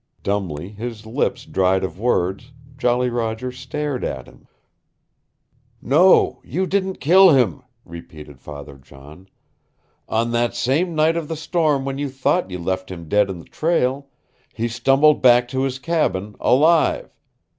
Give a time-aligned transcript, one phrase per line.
[0.23, 4.47] Dumbly, his lips dried of words, Jolly Roger stared at him.
[5.79, 9.29] "No, you didn't kill him," repeated Father John.
[10.09, 13.37] "On that same night of the storm when you thought you left him dead in
[13.37, 14.07] the trail,
[14.55, 17.15] he stumbled back to his cabin, alive.